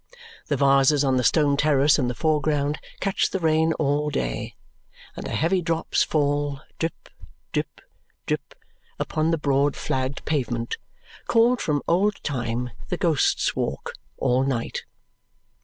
[0.47, 4.55] The vases on the stone terrace in the foreground catch the rain all day;
[5.15, 7.07] and the heavy drops fall drip,
[7.51, 7.81] drip,
[8.25, 8.55] drip
[8.97, 10.77] upon the broad flagged pavement,
[11.27, 14.85] called from old time the Ghost's Walk, all night.